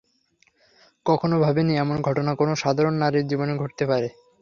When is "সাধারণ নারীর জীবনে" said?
2.55-3.53